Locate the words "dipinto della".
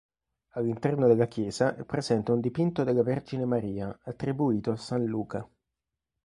2.39-3.03